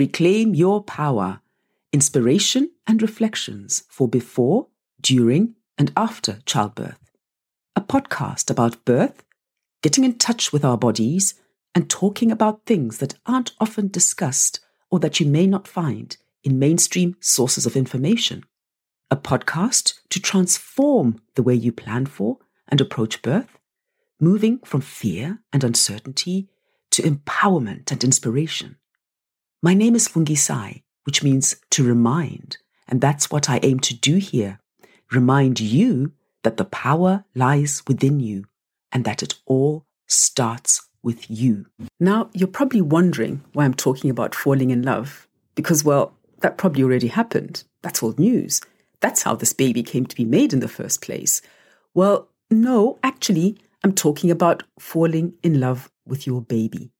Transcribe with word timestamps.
Reclaim 0.00 0.54
Your 0.54 0.82
Power 0.82 1.42
Inspiration 1.92 2.70
and 2.86 3.02
Reflections 3.02 3.84
for 3.90 4.08
Before, 4.08 4.68
During, 4.98 5.56
and 5.76 5.92
After 5.94 6.38
Childbirth. 6.46 7.10
A 7.76 7.82
podcast 7.82 8.50
about 8.50 8.86
birth, 8.86 9.22
getting 9.82 10.04
in 10.04 10.16
touch 10.16 10.54
with 10.54 10.64
our 10.64 10.78
bodies, 10.78 11.34
and 11.74 11.90
talking 11.90 12.32
about 12.32 12.64
things 12.64 12.96
that 12.96 13.16
aren't 13.26 13.52
often 13.60 13.88
discussed 13.88 14.60
or 14.90 14.98
that 15.00 15.20
you 15.20 15.26
may 15.26 15.46
not 15.46 15.68
find 15.68 16.16
in 16.42 16.58
mainstream 16.58 17.14
sources 17.20 17.66
of 17.66 17.76
information. 17.76 18.46
A 19.10 19.16
podcast 19.16 20.00
to 20.08 20.18
transform 20.18 21.20
the 21.34 21.42
way 21.42 21.54
you 21.54 21.72
plan 21.72 22.06
for 22.06 22.38
and 22.68 22.80
approach 22.80 23.20
birth, 23.20 23.58
moving 24.18 24.60
from 24.60 24.80
fear 24.80 25.40
and 25.52 25.62
uncertainty 25.62 26.48
to 26.90 27.02
empowerment 27.02 27.92
and 27.92 28.02
inspiration. 28.02 28.76
My 29.62 29.74
name 29.74 29.94
is 29.94 30.08
Fungisai, 30.08 30.84
which 31.04 31.22
means 31.22 31.56
to 31.72 31.84
remind, 31.84 32.56
and 32.88 32.98
that's 32.98 33.30
what 33.30 33.50
I 33.50 33.60
aim 33.62 33.78
to 33.80 33.94
do 33.94 34.16
here. 34.16 34.58
Remind 35.12 35.60
you 35.60 36.12
that 36.44 36.56
the 36.56 36.64
power 36.64 37.24
lies 37.34 37.82
within 37.86 38.20
you 38.20 38.46
and 38.90 39.04
that 39.04 39.22
it 39.22 39.34
all 39.44 39.84
starts 40.06 40.88
with 41.02 41.30
you. 41.30 41.66
Now, 41.98 42.30
you're 42.32 42.48
probably 42.48 42.80
wondering 42.80 43.42
why 43.52 43.66
I'm 43.66 43.74
talking 43.74 44.08
about 44.08 44.34
falling 44.34 44.70
in 44.70 44.80
love, 44.80 45.28
because, 45.54 45.84
well, 45.84 46.14
that 46.40 46.56
probably 46.56 46.82
already 46.82 47.08
happened. 47.08 47.64
That's 47.82 48.02
old 48.02 48.18
news. 48.18 48.62
That's 49.00 49.24
how 49.24 49.34
this 49.34 49.52
baby 49.52 49.82
came 49.82 50.06
to 50.06 50.16
be 50.16 50.24
made 50.24 50.54
in 50.54 50.60
the 50.60 50.68
first 50.68 51.02
place. 51.02 51.42
Well, 51.92 52.30
no, 52.50 52.98
actually, 53.02 53.58
I'm 53.84 53.92
talking 53.92 54.30
about 54.30 54.62
falling 54.78 55.34
in 55.42 55.60
love 55.60 55.90
with 56.06 56.26
your 56.26 56.40
baby. 56.40 56.92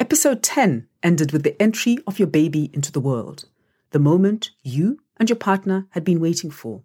Episode 0.00 0.42
10 0.42 0.88
ended 1.04 1.30
with 1.30 1.44
the 1.44 1.60
entry 1.62 1.98
of 2.04 2.18
your 2.18 2.26
baby 2.26 2.68
into 2.72 2.90
the 2.90 3.00
world, 3.00 3.44
the 3.90 4.00
moment 4.00 4.50
you 4.62 4.98
and 5.18 5.30
your 5.30 5.36
partner 5.36 5.86
had 5.90 6.04
been 6.04 6.18
waiting 6.18 6.50
for. 6.50 6.82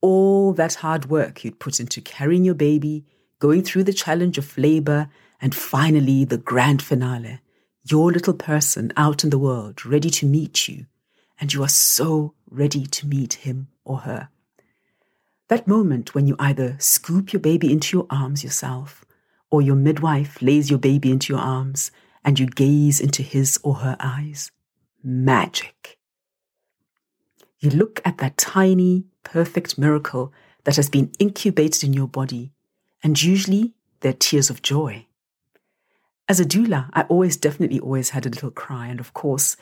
All 0.00 0.52
that 0.52 0.74
hard 0.74 1.06
work 1.06 1.42
you'd 1.42 1.58
put 1.58 1.80
into 1.80 2.00
carrying 2.00 2.44
your 2.44 2.54
baby, 2.54 3.04
going 3.40 3.64
through 3.64 3.82
the 3.82 3.92
challenge 3.92 4.38
of 4.38 4.56
labor, 4.56 5.08
and 5.40 5.52
finally 5.52 6.24
the 6.24 6.38
grand 6.38 6.80
finale. 6.80 7.40
Your 7.82 8.12
little 8.12 8.34
person 8.34 8.92
out 8.96 9.24
in 9.24 9.30
the 9.30 9.38
world, 9.38 9.84
ready 9.84 10.08
to 10.10 10.26
meet 10.26 10.68
you, 10.68 10.86
and 11.40 11.52
you 11.52 11.60
are 11.64 11.68
so 11.68 12.34
ready 12.48 12.86
to 12.86 13.06
meet 13.08 13.34
him 13.34 13.66
or 13.84 13.98
her. 13.98 14.28
That 15.48 15.66
moment 15.66 16.14
when 16.14 16.28
you 16.28 16.36
either 16.38 16.76
scoop 16.78 17.32
your 17.32 17.40
baby 17.40 17.72
into 17.72 17.96
your 17.96 18.06
arms 18.10 18.44
yourself, 18.44 19.04
or 19.50 19.60
your 19.60 19.76
midwife 19.76 20.40
lays 20.40 20.70
your 20.70 20.78
baby 20.78 21.10
into 21.10 21.32
your 21.32 21.42
arms 21.42 21.90
and 22.24 22.38
you 22.38 22.46
gaze 22.46 23.00
into 23.00 23.22
his 23.22 23.58
or 23.62 23.74
her 23.76 23.96
eyes. 24.00 24.50
Magic. 25.02 25.98
You 27.60 27.70
look 27.70 28.00
at 28.04 28.18
that 28.18 28.36
tiny, 28.36 29.04
perfect 29.22 29.78
miracle 29.78 30.32
that 30.64 30.76
has 30.76 30.88
been 30.88 31.12
incubated 31.18 31.84
in 31.84 31.92
your 31.92 32.08
body, 32.08 32.52
and 33.02 33.22
usually 33.22 33.74
they're 34.00 34.12
tears 34.12 34.50
of 34.50 34.62
joy. 34.62 35.06
As 36.26 36.40
a 36.40 36.44
doula, 36.44 36.88
I 36.94 37.02
always, 37.02 37.36
definitely 37.36 37.80
always 37.80 38.10
had 38.10 38.24
a 38.24 38.30
little 38.30 38.50
cry, 38.50 38.86
and 38.86 38.98
of 38.98 39.12
course, 39.12 39.56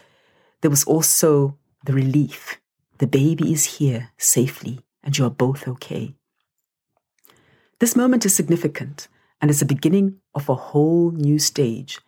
there 0.61 0.71
was 0.71 0.85
also 0.85 1.59
the 1.85 1.93
relief. 1.93 2.61
The 2.99 3.09
baby 3.09 3.53
is 3.53 3.79
here 3.79 4.11
safely, 4.17 4.81
and 5.03 5.19
you 5.19 5.25
are 5.25 5.31
both 5.31 5.67
okay. 5.67 6.15
This 7.81 7.97
moment 7.97 8.25
is 8.25 8.35
significant, 8.35 9.09
and 9.41 9.51
it's 9.51 9.59
the 9.59 9.67
beginning 9.67 10.21
of 10.37 10.49
a 10.49 10.55
whole 10.55 11.11
new 11.11 11.41
stage 11.41 11.99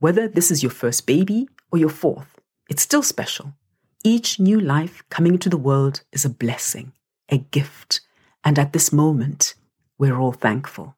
whether 0.00 0.26
this 0.26 0.50
is 0.50 0.62
your 0.62 0.72
first 0.72 1.06
baby 1.06 1.48
or 1.70 1.78
your 1.78 1.90
fourth, 1.90 2.40
it's 2.68 2.82
still 2.82 3.02
special. 3.02 3.54
Each 4.02 4.40
new 4.40 4.58
life 4.58 5.04
coming 5.10 5.34
into 5.34 5.50
the 5.50 5.58
world 5.58 6.02
is 6.10 6.24
a 6.24 6.30
blessing, 6.30 6.92
a 7.28 7.38
gift, 7.38 8.00
and 8.42 8.58
at 8.58 8.72
this 8.72 8.92
moment, 8.92 9.54
we're 9.98 10.18
all 10.18 10.32
thankful. 10.32 10.96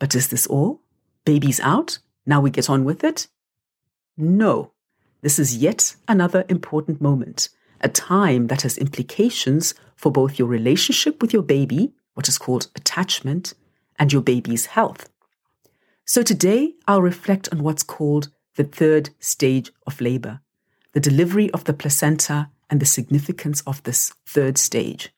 But 0.00 0.14
is 0.14 0.28
this 0.28 0.46
all? 0.46 0.82
Baby's 1.24 1.60
out? 1.60 1.98
Now 2.26 2.40
we 2.40 2.50
get 2.50 2.68
on 2.68 2.84
with 2.84 3.04
it? 3.04 3.28
No. 4.16 4.72
This 5.22 5.38
is 5.38 5.56
yet 5.56 5.94
another 6.08 6.44
important 6.48 7.00
moment, 7.00 7.48
a 7.80 7.88
time 7.88 8.48
that 8.48 8.62
has 8.62 8.76
implications 8.78 9.74
for 9.94 10.10
both 10.10 10.38
your 10.38 10.48
relationship 10.48 11.22
with 11.22 11.32
your 11.32 11.42
baby, 11.42 11.92
what 12.14 12.28
is 12.28 12.38
called 12.38 12.68
attachment, 12.74 13.54
and 13.98 14.12
your 14.12 14.22
baby's 14.22 14.66
health. 14.66 15.08
So 16.08 16.22
today 16.22 16.74
I'll 16.86 17.02
reflect 17.02 17.48
on 17.50 17.64
what's 17.64 17.82
called 17.82 18.28
the 18.54 18.62
third 18.62 19.10
stage 19.18 19.72
of 19.88 20.00
labor, 20.00 20.40
the 20.92 21.00
delivery 21.00 21.50
of 21.50 21.64
the 21.64 21.72
placenta 21.72 22.48
and 22.70 22.78
the 22.78 22.86
significance 22.86 23.60
of 23.62 23.82
this 23.82 24.14
third 24.24 24.56
stage. 24.56 25.12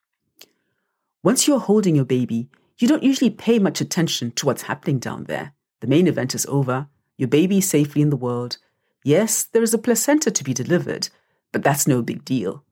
Once 1.22 1.47
you're 1.47 1.60
holding 1.60 1.94
your 1.94 2.06
baby, 2.06 2.49
you 2.78 2.88
don't 2.88 3.03
usually 3.03 3.28
pay 3.28 3.59
much 3.59 3.82
attention 3.82 4.31
to 4.32 4.47
what's 4.47 4.62
happening 4.62 4.99
down 4.99 5.25
there. 5.25 5.53
The 5.81 5.87
main 5.87 6.06
event 6.06 6.34
is 6.34 6.47
over, 6.47 6.88
your 7.19 7.28
baby 7.28 7.59
is 7.59 7.69
safely 7.69 8.00
in 8.00 8.09
the 8.09 8.16
world. 8.16 8.56
Yes, 9.05 9.43
there 9.43 9.62
is 9.62 9.75
a 9.75 9.78
placenta 9.78 10.31
to 10.31 10.44
be 10.44 10.55
delivered, 10.55 11.10
but 11.53 11.62
that's 11.62 11.87
no 11.87 12.00
big 12.00 12.25
deal. 12.25 12.65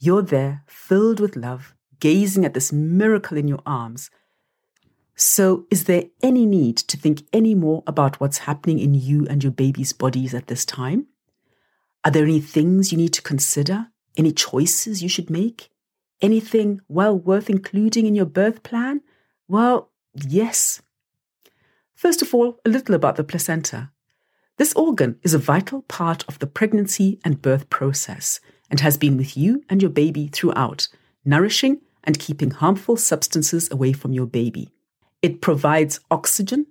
You're 0.00 0.22
there, 0.22 0.64
filled 0.66 1.20
with 1.20 1.36
love, 1.36 1.72
gazing 2.00 2.44
at 2.44 2.54
this 2.54 2.72
miracle 2.72 3.36
in 3.36 3.46
your 3.46 3.62
arms, 3.64 4.10
so, 5.20 5.66
is 5.68 5.84
there 5.84 6.04
any 6.22 6.46
need 6.46 6.76
to 6.76 6.96
think 6.96 7.24
any 7.32 7.52
more 7.52 7.82
about 7.88 8.20
what's 8.20 8.38
happening 8.38 8.78
in 8.78 8.94
you 8.94 9.26
and 9.28 9.42
your 9.42 9.50
baby's 9.50 9.92
bodies 9.92 10.32
at 10.32 10.46
this 10.46 10.64
time? 10.64 11.08
Are 12.04 12.12
there 12.12 12.22
any 12.22 12.40
things 12.40 12.92
you 12.92 12.98
need 12.98 13.14
to 13.14 13.22
consider? 13.22 13.88
Any 14.16 14.30
choices 14.30 15.02
you 15.02 15.08
should 15.08 15.28
make? 15.28 15.70
Anything 16.22 16.80
well 16.86 17.18
worth 17.18 17.50
including 17.50 18.06
in 18.06 18.14
your 18.14 18.26
birth 18.26 18.62
plan? 18.62 19.00
Well, 19.48 19.90
yes. 20.14 20.82
First 21.96 22.22
of 22.22 22.32
all, 22.32 22.60
a 22.64 22.68
little 22.68 22.94
about 22.94 23.16
the 23.16 23.24
placenta. 23.24 23.90
This 24.56 24.72
organ 24.74 25.18
is 25.24 25.34
a 25.34 25.38
vital 25.38 25.82
part 25.82 26.24
of 26.28 26.38
the 26.38 26.46
pregnancy 26.46 27.18
and 27.24 27.42
birth 27.42 27.68
process 27.70 28.38
and 28.70 28.78
has 28.78 28.96
been 28.96 29.16
with 29.16 29.36
you 29.36 29.64
and 29.68 29.82
your 29.82 29.90
baby 29.90 30.28
throughout, 30.28 30.86
nourishing 31.24 31.80
and 32.04 32.20
keeping 32.20 32.52
harmful 32.52 32.96
substances 32.96 33.68
away 33.72 33.92
from 33.92 34.12
your 34.12 34.26
baby. 34.26 34.70
It 35.20 35.40
provides 35.40 36.00
oxygen. 36.10 36.66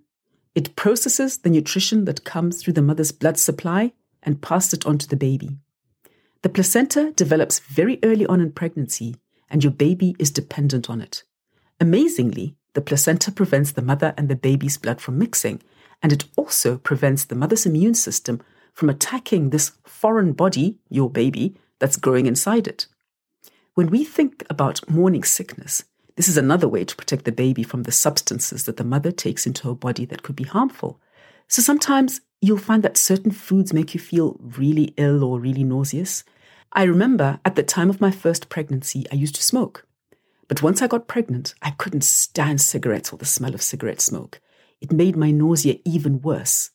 It 0.55 0.75
processes 0.75 1.37
the 1.39 1.49
nutrition 1.49 2.05
that 2.05 2.23
comes 2.23 2.61
through 2.61 2.73
the 2.73 2.81
mother's 2.81 3.11
blood 3.11 3.37
supply 3.37 3.93
and 4.23 4.41
passes 4.41 4.73
it 4.73 4.85
on 4.85 4.97
to 4.99 5.07
the 5.07 5.17
baby. 5.17 5.57
The 6.43 6.49
placenta 6.49 7.11
develops 7.11 7.59
very 7.59 7.99
early 8.03 8.25
on 8.25 8.39
in 8.39 8.51
pregnancy, 8.51 9.15
and 9.49 9.63
your 9.63 9.73
baby 9.73 10.15
is 10.17 10.31
dependent 10.31 10.89
on 10.89 11.01
it. 11.01 11.23
Amazingly, 11.79 12.55
the 12.73 12.81
placenta 12.81 13.31
prevents 13.31 13.71
the 13.71 13.81
mother 13.81 14.13
and 14.17 14.29
the 14.29 14.35
baby's 14.35 14.77
blood 14.77 15.01
from 15.01 15.17
mixing, 15.17 15.61
and 16.01 16.13
it 16.13 16.25
also 16.35 16.77
prevents 16.77 17.25
the 17.25 17.35
mother's 17.35 17.65
immune 17.65 17.95
system 17.95 18.41
from 18.73 18.89
attacking 18.89 19.49
this 19.49 19.71
foreign 19.83 20.33
body, 20.33 20.77
your 20.89 21.09
baby, 21.09 21.55
that's 21.79 21.97
growing 21.97 22.27
inside 22.27 22.67
it. 22.67 22.87
When 23.73 23.89
we 23.89 24.03
think 24.03 24.45
about 24.49 24.89
morning 24.89 25.23
sickness, 25.23 25.83
this 26.17 26.27
is 26.27 26.35
another 26.35 26.67
way 26.67 26.83
to 26.83 26.95
protect 26.95 27.25
the 27.25 27.31
baby 27.31 27.61
from 27.61 27.83
the 27.83 27.91
substances 27.91 28.63
that 28.63 28.77
the 28.77 28.83
mother 28.83 29.11
takes 29.11 29.45
into 29.45 29.67
her 29.67 29.75
body 29.75 30.03
that 30.05 30.23
could 30.23 30.35
be 30.35 30.43
harmful. 30.43 30.99
So 31.47 31.61
sometimes 31.61 32.21
you'll 32.41 32.57
find 32.57 32.81
that 32.81 32.97
certain 32.97 33.29
foods 33.29 33.71
make 33.71 33.93
you 33.93 33.99
feel 33.99 34.35
really 34.41 34.95
ill 34.97 35.23
or 35.23 35.39
really 35.39 35.63
nauseous. 35.63 36.23
I 36.73 36.83
remember 36.83 37.39
at 37.45 37.55
the 37.55 37.61
time 37.61 37.91
of 37.91 38.01
my 38.01 38.09
first 38.09 38.49
pregnancy, 38.49 39.05
I 39.11 39.15
used 39.15 39.35
to 39.35 39.43
smoke. 39.43 39.85
But 40.47 40.63
once 40.63 40.81
I 40.81 40.87
got 40.87 41.07
pregnant, 41.07 41.53
I 41.61 41.71
couldn't 41.71 42.03
stand 42.03 42.61
cigarettes 42.61 43.13
or 43.13 43.17
the 43.17 43.25
smell 43.25 43.53
of 43.53 43.61
cigarette 43.61 44.01
smoke. 44.01 44.41
It 44.81 44.91
made 44.91 45.15
my 45.15 45.29
nausea 45.29 45.75
even 45.85 46.21
worse. 46.23 46.71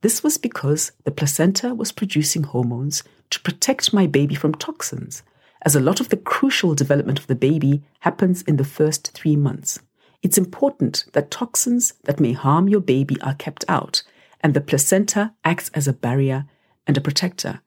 This 0.00 0.22
was 0.22 0.38
because 0.38 0.92
the 1.04 1.10
placenta 1.10 1.74
was 1.74 1.92
producing 1.92 2.44
hormones 2.44 3.02
to 3.28 3.40
protect 3.40 3.92
my 3.92 4.06
baby 4.06 4.34
from 4.34 4.54
toxins 4.54 5.22
as 5.66 5.74
a 5.74 5.80
lot 5.80 5.98
of 5.98 6.10
the 6.10 6.16
crucial 6.16 6.76
development 6.76 7.18
of 7.18 7.26
the 7.26 7.34
baby 7.34 7.82
happens 8.00 8.42
in 8.42 8.56
the 8.56 8.64
first 8.64 9.10
three 9.12 9.34
months. 9.34 9.80
It's 10.22 10.38
important 10.38 11.06
that 11.12 11.32
toxins 11.32 11.94
that 12.04 12.20
may 12.20 12.32
harm 12.32 12.68
your 12.68 12.80
baby 12.80 13.20
are 13.20 13.34
kept 13.34 13.64
out, 13.68 14.04
and 14.40 14.54
the 14.54 14.60
placenta 14.60 15.34
acts 15.44 15.72
as 15.74 15.88
a 15.88 15.92
barrier 15.92 16.46
and 16.86 16.96
a 16.96 17.00
protector. 17.00 17.60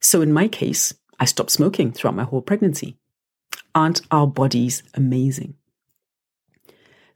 So, 0.00 0.22
in 0.22 0.32
my 0.32 0.46
case, 0.46 0.94
I 1.18 1.24
stopped 1.24 1.50
smoking 1.50 1.90
throughout 1.90 2.14
my 2.14 2.22
whole 2.22 2.42
pregnancy. 2.42 2.96
Aren't 3.74 4.02
our 4.12 4.28
bodies 4.28 4.84
amazing? 4.94 5.54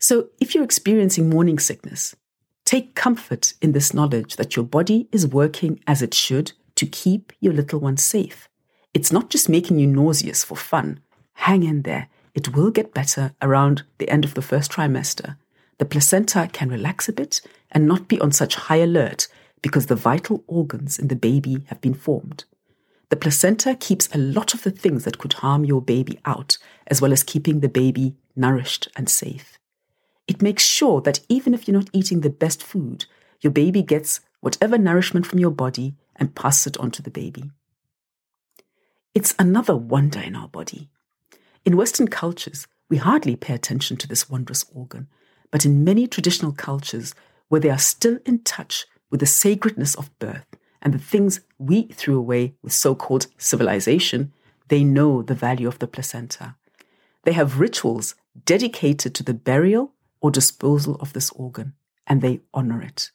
So, 0.00 0.31
if 0.40 0.55
you're 0.55 0.64
experiencing 0.64 1.31
morning 1.31 1.61
sickness, 1.61 2.17
take 2.64 2.96
comfort 2.96 3.55
in 3.62 3.73
this 3.73 3.94
knowledge 3.94 4.34
that 4.37 4.56
your 4.56 4.64
body 4.64 5.08
is 5.12 5.25
working 5.25 5.78
as 5.87 6.02
it 6.02 6.14
should 6.14 6.52
to 6.75 6.84
keep 6.84 7.32
your 7.40 7.52
little 7.52 7.78
one 7.78 7.96
safe. 7.96 8.49
It's 8.96 9.12
not 9.12 9.28
just 9.28 9.50
making 9.50 9.78
you 9.78 9.87
nauseous 9.87 10.43
for 10.43 10.56
fun. 10.56 11.00
Hang 11.34 11.64
in 11.64 11.82
there. 11.82 12.08
It 12.34 12.54
will 12.56 12.70
get 12.70 12.94
better 12.94 13.34
around 13.43 13.82
the 13.98 14.08
end 14.08 14.25
of 14.25 14.32
the 14.32 14.40
first 14.40 14.72
trimester. 14.72 15.37
The 15.76 15.84
placenta 15.84 16.48
can 16.50 16.70
relax 16.70 17.06
a 17.06 17.12
bit 17.12 17.43
and 17.70 17.87
not 17.87 18.08
be 18.08 18.19
on 18.22 18.32
such 18.32 18.54
high 18.54 18.78
alert 18.78 19.28
because 19.60 19.88
the 19.88 19.96
vital 19.96 20.44
organs 20.46 20.98
in 20.98 21.08
the 21.08 21.14
baby 21.14 21.58
have 21.66 21.82
been 21.82 21.93
formed. 21.93 22.44
The 23.10 23.16
placenta 23.16 23.75
keeps 23.75 24.08
a 24.14 24.19
lot 24.19 24.54
of 24.54 24.62
the 24.62 24.70
things 24.70 25.04
that 25.04 25.19
could 25.19 25.34
harm 25.34 25.66
your 25.66 25.82
baby 25.82 26.19
out, 26.25 26.56
as 26.87 27.02
well 27.02 27.12
as 27.12 27.22
keeping 27.22 27.60
the 27.60 27.69
baby 27.69 28.14
nourished 28.34 28.88
and 28.96 29.10
safe. 29.10 29.58
It 30.26 30.40
makes 30.40 30.64
sure 30.64 31.02
that 31.02 31.20
even 31.28 31.52
if 31.52 31.69
you're 31.69 31.76
not 31.76 31.90
eating 31.92 32.22
the 32.22 32.31
best 32.31 32.62
food, 32.62 33.04
your 33.42 33.50
baby 33.50 33.82
gets 33.82 34.20
whatever 34.40 34.78
nourishment 34.78 35.26
from 35.26 35.38
your 35.38 35.50
body 35.50 35.96
and 36.16 36.34
passes 36.34 36.69
it 36.69 36.78
on 36.78 36.90
to 36.92 37.02
the 37.02 37.10
baby. 37.10 37.50
It's 39.16 39.34
another 39.38 39.74
wonder 39.74 40.20
in 40.20 40.36
our 40.36 40.46
body. 40.46 40.90
In 41.64 41.78
Western 41.78 42.06
cultures, 42.06 42.66
we 42.90 42.98
hardly 42.98 43.34
pay 43.34 43.54
attention 43.54 43.96
to 43.96 44.06
this 44.06 44.28
wondrous 44.28 44.66
organ, 44.74 45.08
but 45.50 45.64
in 45.64 45.82
many 45.82 46.06
traditional 46.06 46.52
cultures, 46.52 47.14
where 47.48 47.62
they 47.62 47.70
are 47.70 47.78
still 47.78 48.18
in 48.26 48.40
touch 48.40 48.84
with 49.10 49.20
the 49.20 49.26
sacredness 49.26 49.94
of 49.94 50.16
birth 50.18 50.44
and 50.82 50.92
the 50.92 50.98
things 50.98 51.40
we 51.56 51.84
threw 51.84 52.18
away 52.18 52.56
with 52.60 52.74
so 52.74 52.94
called 52.94 53.28
civilization, 53.38 54.34
they 54.68 54.84
know 54.84 55.22
the 55.22 55.34
value 55.34 55.66
of 55.66 55.78
the 55.78 55.86
placenta. 55.86 56.56
They 57.22 57.32
have 57.32 57.58
rituals 57.58 58.16
dedicated 58.44 59.14
to 59.14 59.22
the 59.22 59.32
burial 59.32 59.94
or 60.20 60.30
disposal 60.30 60.96
of 60.96 61.14
this 61.14 61.30
organ, 61.30 61.72
and 62.06 62.20
they 62.20 62.42
honor 62.52 62.82
it. 62.82 63.12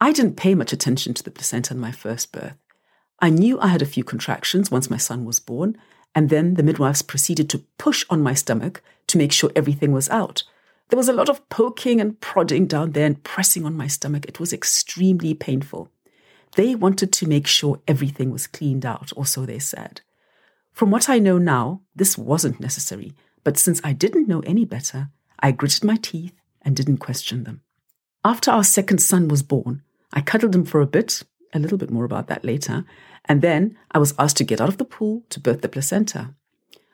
I 0.00 0.10
didn't 0.10 0.34
pay 0.34 0.56
much 0.56 0.72
attention 0.72 1.14
to 1.14 1.22
the 1.22 1.30
placenta 1.30 1.72
in 1.72 1.78
my 1.78 1.92
first 1.92 2.32
birth. 2.32 2.56
I 3.20 3.30
knew 3.30 3.60
I 3.60 3.68
had 3.68 3.82
a 3.82 3.86
few 3.86 4.02
contractions 4.02 4.70
once 4.70 4.90
my 4.90 4.96
son 4.96 5.24
was 5.24 5.40
born, 5.40 5.76
and 6.14 6.30
then 6.30 6.54
the 6.54 6.62
midwives 6.62 7.02
proceeded 7.02 7.50
to 7.50 7.64
push 7.78 8.04
on 8.08 8.22
my 8.22 8.34
stomach 8.34 8.82
to 9.08 9.18
make 9.18 9.32
sure 9.32 9.52
everything 9.54 9.92
was 9.92 10.08
out. 10.08 10.42
There 10.88 10.96
was 10.96 11.08
a 11.08 11.12
lot 11.12 11.28
of 11.28 11.48
poking 11.50 12.00
and 12.00 12.20
prodding 12.20 12.66
down 12.66 12.92
there 12.92 13.06
and 13.06 13.22
pressing 13.22 13.64
on 13.64 13.76
my 13.76 13.86
stomach. 13.86 14.24
It 14.26 14.40
was 14.40 14.52
extremely 14.52 15.34
painful. 15.34 15.90
They 16.56 16.74
wanted 16.74 17.12
to 17.12 17.28
make 17.28 17.46
sure 17.46 17.80
everything 17.86 18.30
was 18.30 18.46
cleaned 18.46 18.84
out, 18.84 19.12
or 19.14 19.24
so 19.26 19.46
they 19.46 19.60
said. 19.60 20.00
From 20.72 20.90
what 20.90 21.08
I 21.08 21.18
know 21.18 21.38
now, 21.38 21.82
this 21.94 22.16
wasn't 22.16 22.58
necessary, 22.58 23.12
but 23.44 23.58
since 23.58 23.80
I 23.84 23.92
didn't 23.92 24.28
know 24.28 24.40
any 24.40 24.64
better, 24.64 25.10
I 25.38 25.52
gritted 25.52 25.84
my 25.84 25.96
teeth 25.96 26.34
and 26.62 26.74
didn't 26.74 26.98
question 26.98 27.44
them. 27.44 27.62
After 28.24 28.50
our 28.50 28.64
second 28.64 28.98
son 28.98 29.28
was 29.28 29.42
born, 29.42 29.82
I 30.12 30.22
cuddled 30.22 30.54
him 30.54 30.64
for 30.64 30.80
a 30.80 30.86
bit, 30.86 31.22
a 31.52 31.58
little 31.58 31.78
bit 31.78 31.90
more 31.90 32.04
about 32.04 32.26
that 32.28 32.44
later, 32.44 32.84
and 33.24 33.42
then 33.42 33.76
I 33.90 33.98
was 33.98 34.14
asked 34.18 34.36
to 34.38 34.44
get 34.44 34.60
out 34.60 34.68
of 34.68 34.78
the 34.78 34.84
pool 34.84 35.24
to 35.30 35.40
birth 35.40 35.62
the 35.62 35.68
placenta. 35.68 36.34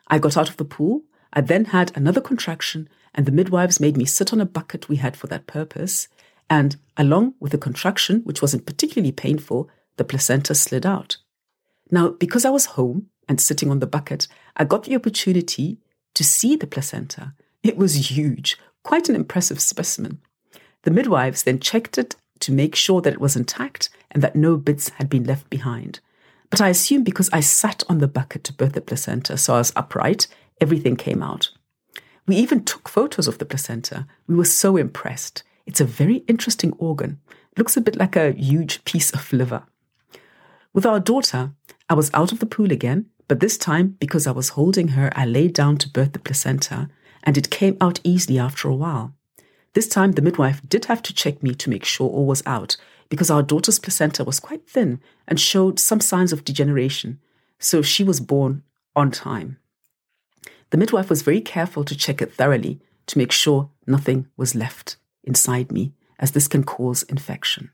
I 0.08 0.18
got 0.18 0.36
out 0.36 0.48
of 0.48 0.56
the 0.56 0.64
pool 0.64 1.02
I 1.36 1.42
then 1.42 1.66
had 1.66 1.94
another 1.94 2.22
contraction, 2.22 2.88
and 3.14 3.26
the 3.26 3.32
midwives 3.32 3.78
made 3.78 3.98
me 3.98 4.06
sit 4.06 4.32
on 4.32 4.40
a 4.40 4.46
bucket 4.46 4.88
we 4.88 4.96
had 4.96 5.18
for 5.18 5.26
that 5.26 5.46
purpose. 5.46 6.08
And 6.48 6.76
along 6.96 7.34
with 7.40 7.52
the 7.52 7.58
contraction, 7.58 8.22
which 8.22 8.40
wasn't 8.40 8.64
particularly 8.64 9.12
painful, 9.12 9.68
the 9.98 10.04
placenta 10.04 10.54
slid 10.54 10.86
out. 10.86 11.18
Now, 11.90 12.08
because 12.08 12.46
I 12.46 12.50
was 12.50 12.76
home 12.76 13.10
and 13.28 13.38
sitting 13.38 13.70
on 13.70 13.80
the 13.80 13.86
bucket, 13.86 14.28
I 14.56 14.64
got 14.64 14.84
the 14.84 14.96
opportunity 14.96 15.76
to 16.14 16.24
see 16.24 16.56
the 16.56 16.66
placenta. 16.66 17.34
It 17.62 17.76
was 17.76 18.10
huge, 18.10 18.56
quite 18.82 19.10
an 19.10 19.14
impressive 19.14 19.60
specimen. 19.60 20.22
The 20.84 20.90
midwives 20.90 21.42
then 21.42 21.60
checked 21.60 21.98
it 21.98 22.16
to 22.40 22.52
make 22.52 22.74
sure 22.74 23.02
that 23.02 23.12
it 23.12 23.20
was 23.20 23.36
intact 23.36 23.90
and 24.10 24.22
that 24.22 24.36
no 24.36 24.56
bits 24.56 24.88
had 24.90 25.10
been 25.10 25.24
left 25.24 25.50
behind. 25.50 26.00
But 26.50 26.60
I 26.60 26.68
assume 26.68 27.02
because 27.02 27.30
I 27.32 27.40
sat 27.40 27.82
on 27.88 27.98
the 27.98 28.08
bucket 28.08 28.44
to 28.44 28.52
birth 28.52 28.72
the 28.72 28.80
placenta, 28.80 29.36
so 29.36 29.54
I 29.54 29.58
was 29.58 29.72
upright 29.76 30.26
everything 30.60 30.96
came 30.96 31.22
out. 31.22 31.50
We 32.26 32.36
even 32.36 32.64
took 32.64 32.88
photos 32.88 33.28
of 33.28 33.38
the 33.38 33.44
placenta. 33.44 34.06
We 34.26 34.34
were 34.34 34.44
so 34.44 34.76
impressed. 34.76 35.42
It's 35.66 35.80
a 35.80 35.84
very 35.84 36.16
interesting 36.28 36.72
organ. 36.78 37.20
looks 37.56 37.76
a 37.76 37.80
bit 37.80 37.96
like 37.96 38.16
a 38.16 38.32
huge 38.32 38.84
piece 38.84 39.10
of 39.12 39.32
liver. 39.32 39.64
With 40.72 40.84
our 40.84 41.00
daughter, 41.00 41.52
I 41.88 41.94
was 41.94 42.10
out 42.12 42.32
of 42.32 42.38
the 42.38 42.46
pool 42.46 42.70
again, 42.70 43.06
but 43.28 43.40
this 43.40 43.56
time, 43.56 43.96
because 43.98 44.26
I 44.26 44.32
was 44.32 44.50
holding 44.50 44.88
her, 44.88 45.10
I 45.16 45.24
laid 45.24 45.54
down 45.54 45.78
to 45.78 45.88
birth 45.88 46.12
the 46.12 46.18
placenta, 46.18 46.88
and 47.22 47.38
it 47.38 47.50
came 47.50 47.76
out 47.80 48.00
easily 48.04 48.38
after 48.38 48.68
a 48.68 48.74
while. 48.74 49.14
This 49.72 49.88
time, 49.88 50.12
the 50.12 50.22
midwife 50.22 50.60
did 50.68 50.86
have 50.86 51.02
to 51.02 51.14
check 51.14 51.42
me 51.42 51.54
to 51.54 51.70
make 51.70 51.84
sure 51.84 52.08
all 52.08 52.26
was 52.26 52.42
out, 52.46 52.76
because 53.08 53.30
our 53.30 53.42
daughter's 53.42 53.78
placenta 53.78 54.24
was 54.24 54.40
quite 54.40 54.68
thin 54.68 55.00
and 55.26 55.40
showed 55.40 55.78
some 55.78 56.00
signs 56.00 56.32
of 56.32 56.44
degeneration, 56.44 57.20
so 57.58 57.82
she 57.82 58.04
was 58.04 58.20
born 58.20 58.62
on 58.94 59.10
time. 59.10 59.58
The 60.70 60.78
midwife 60.78 61.10
was 61.10 61.22
very 61.22 61.40
careful 61.40 61.84
to 61.84 61.96
check 61.96 62.20
it 62.20 62.34
thoroughly 62.34 62.80
to 63.06 63.18
make 63.18 63.32
sure 63.32 63.70
nothing 63.86 64.26
was 64.36 64.54
left 64.54 64.96
inside 65.22 65.70
me, 65.70 65.92
as 66.18 66.32
this 66.32 66.48
can 66.48 66.64
cause 66.64 67.02
infection. 67.04 67.70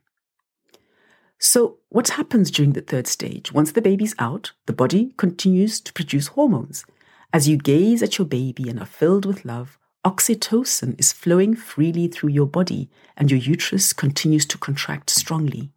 So, 1.38 1.78
what 1.88 2.10
happens 2.10 2.50
during 2.50 2.72
the 2.72 2.80
third 2.80 3.06
stage? 3.06 3.52
Once 3.52 3.72
the 3.72 3.82
baby's 3.82 4.14
out, 4.18 4.52
the 4.66 4.72
body 4.72 5.12
continues 5.16 5.80
to 5.80 5.92
produce 5.92 6.28
hormones. 6.28 6.84
As 7.32 7.48
you 7.48 7.56
gaze 7.56 8.02
at 8.02 8.18
your 8.18 8.26
baby 8.26 8.68
and 8.68 8.78
are 8.78 8.86
filled 8.86 9.26
with 9.26 9.44
love, 9.44 9.78
oxytocin 10.04 10.98
is 10.98 11.12
flowing 11.12 11.54
freely 11.54 12.08
through 12.08 12.30
your 12.30 12.46
body 12.46 12.90
and 13.16 13.30
your 13.30 13.40
uterus 13.40 13.92
continues 13.92 14.46
to 14.46 14.58
contract 14.58 15.10
strongly. 15.10 15.70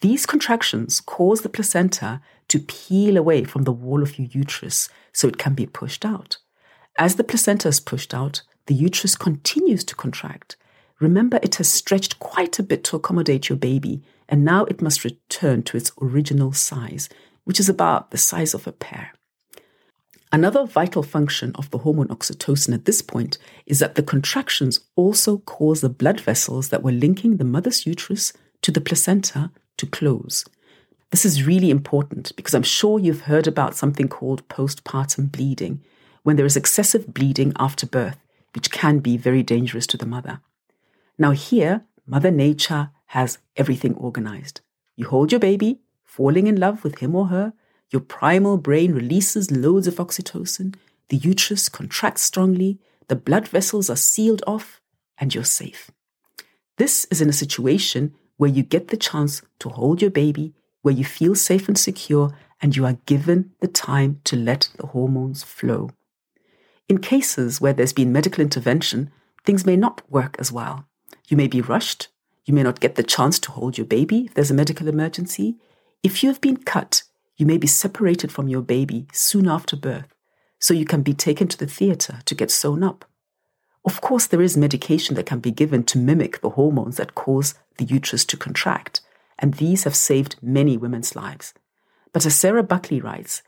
These 0.00 0.26
contractions 0.26 1.00
cause 1.00 1.40
the 1.40 1.48
placenta 1.48 2.20
to 2.48 2.58
peel 2.58 3.16
away 3.16 3.44
from 3.44 3.62
the 3.62 3.72
wall 3.72 4.02
of 4.02 4.18
your 4.18 4.28
uterus 4.30 4.88
so 5.12 5.28
it 5.28 5.38
can 5.38 5.54
be 5.54 5.66
pushed 5.66 6.04
out. 6.04 6.36
As 6.98 7.16
the 7.16 7.24
placenta 7.24 7.68
is 7.68 7.80
pushed 7.80 8.12
out, 8.12 8.42
the 8.66 8.74
uterus 8.74 9.16
continues 9.16 9.82
to 9.84 9.94
contract. 9.94 10.56
Remember, 11.00 11.40
it 11.42 11.56
has 11.56 11.68
stretched 11.68 12.18
quite 12.18 12.58
a 12.58 12.62
bit 12.62 12.84
to 12.84 12.96
accommodate 12.96 13.48
your 13.48 13.58
baby, 13.58 14.02
and 14.28 14.44
now 14.44 14.64
it 14.66 14.80
must 14.80 15.04
return 15.04 15.62
to 15.64 15.76
its 15.76 15.90
original 16.00 16.52
size, 16.52 17.08
which 17.44 17.58
is 17.58 17.68
about 17.68 18.10
the 18.10 18.18
size 18.18 18.54
of 18.54 18.66
a 18.66 18.72
pear. 18.72 19.12
Another 20.34 20.66
vital 20.66 21.04
function 21.04 21.52
of 21.54 21.70
the 21.70 21.78
hormone 21.78 22.08
oxytocin 22.08 22.74
at 22.74 22.86
this 22.86 23.02
point 23.02 23.38
is 23.66 23.78
that 23.78 23.94
the 23.94 24.02
contractions 24.02 24.80
also 24.96 25.38
cause 25.38 25.80
the 25.80 25.88
blood 25.88 26.20
vessels 26.20 26.70
that 26.70 26.82
were 26.82 26.90
linking 26.90 27.36
the 27.36 27.44
mother's 27.44 27.86
uterus 27.86 28.32
to 28.60 28.72
the 28.72 28.80
placenta 28.80 29.52
to 29.76 29.86
close. 29.86 30.44
This 31.12 31.24
is 31.24 31.46
really 31.46 31.70
important 31.70 32.34
because 32.34 32.52
I'm 32.52 32.64
sure 32.64 32.98
you've 32.98 33.30
heard 33.30 33.46
about 33.46 33.76
something 33.76 34.08
called 34.08 34.48
postpartum 34.48 35.30
bleeding, 35.30 35.84
when 36.24 36.34
there 36.34 36.46
is 36.46 36.56
excessive 36.56 37.14
bleeding 37.14 37.52
after 37.60 37.86
birth, 37.86 38.18
which 38.56 38.72
can 38.72 38.98
be 38.98 39.16
very 39.16 39.44
dangerous 39.44 39.86
to 39.86 39.96
the 39.96 40.04
mother. 40.04 40.40
Now, 41.16 41.30
here, 41.30 41.84
Mother 42.08 42.32
Nature 42.32 42.90
has 43.06 43.38
everything 43.56 43.94
organized. 43.94 44.62
You 44.96 45.06
hold 45.06 45.30
your 45.30 45.38
baby, 45.38 45.78
falling 46.02 46.48
in 46.48 46.58
love 46.58 46.82
with 46.82 46.98
him 46.98 47.14
or 47.14 47.28
her, 47.28 47.52
your 47.90 48.00
primal 48.00 48.56
brain 48.56 48.92
releases 48.92 49.50
loads 49.50 49.86
of 49.86 49.96
oxytocin, 49.96 50.74
the 51.08 51.16
uterus 51.16 51.68
contracts 51.68 52.22
strongly, 52.22 52.78
the 53.08 53.16
blood 53.16 53.48
vessels 53.48 53.90
are 53.90 53.96
sealed 53.96 54.42
off, 54.46 54.80
and 55.18 55.34
you're 55.34 55.44
safe. 55.44 55.90
This 56.76 57.04
is 57.10 57.20
in 57.20 57.28
a 57.28 57.32
situation 57.32 58.14
where 58.36 58.50
you 58.50 58.62
get 58.62 58.88
the 58.88 58.96
chance 58.96 59.42
to 59.60 59.68
hold 59.68 60.02
your 60.02 60.10
baby, 60.10 60.54
where 60.82 60.94
you 60.94 61.04
feel 61.04 61.34
safe 61.34 61.68
and 61.68 61.78
secure, 61.78 62.32
and 62.60 62.74
you 62.74 62.84
are 62.84 62.98
given 63.06 63.52
the 63.60 63.68
time 63.68 64.20
to 64.24 64.36
let 64.36 64.70
the 64.76 64.88
hormones 64.88 65.42
flow. 65.42 65.90
In 66.88 66.98
cases 66.98 67.60
where 67.60 67.72
there's 67.72 67.92
been 67.92 68.12
medical 68.12 68.42
intervention, 68.42 69.10
things 69.44 69.64
may 69.64 69.76
not 69.76 70.02
work 70.10 70.36
as 70.38 70.50
well. 70.50 70.86
You 71.28 71.36
may 71.36 71.46
be 71.46 71.60
rushed. 71.60 72.08
You 72.44 72.54
may 72.54 72.62
not 72.62 72.80
get 72.80 72.96
the 72.96 73.02
chance 73.02 73.38
to 73.40 73.52
hold 73.52 73.78
your 73.78 73.86
baby 73.86 74.26
if 74.26 74.34
there's 74.34 74.50
a 74.50 74.54
medical 74.54 74.88
emergency. 74.88 75.56
If 76.02 76.22
you 76.22 76.28
have 76.28 76.40
been 76.40 76.58
cut, 76.58 77.02
you 77.36 77.46
may 77.46 77.58
be 77.58 77.66
separated 77.66 78.30
from 78.30 78.48
your 78.48 78.62
baby 78.62 79.06
soon 79.12 79.48
after 79.48 79.76
birth, 79.76 80.14
so 80.58 80.72
you 80.72 80.84
can 80.84 81.02
be 81.02 81.14
taken 81.14 81.48
to 81.48 81.58
the 81.58 81.66
theatre 81.66 82.20
to 82.24 82.34
get 82.34 82.50
sewn 82.50 82.82
up. 82.82 83.04
Of 83.84 84.00
course, 84.00 84.26
there 84.26 84.40
is 84.40 84.56
medication 84.56 85.14
that 85.16 85.26
can 85.26 85.40
be 85.40 85.50
given 85.50 85.84
to 85.84 85.98
mimic 85.98 86.40
the 86.40 86.50
hormones 86.50 86.96
that 86.96 87.14
cause 87.14 87.54
the 87.76 87.84
uterus 87.84 88.24
to 88.26 88.36
contract, 88.36 89.00
and 89.38 89.54
these 89.54 89.84
have 89.84 89.96
saved 89.96 90.36
many 90.40 90.76
women's 90.76 91.14
lives. 91.14 91.52
But 92.12 92.24
as 92.24 92.34
Sarah 92.34 92.62
Buckley 92.62 93.00
writes, 93.00 93.42